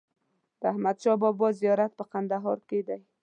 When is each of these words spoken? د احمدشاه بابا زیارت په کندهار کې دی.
د 0.59 0.61
احمدشاه 0.71 1.17
بابا 1.23 1.47
زیارت 1.59 1.91
په 1.99 2.03
کندهار 2.11 2.57
کې 2.67 2.79
دی. 2.87 2.99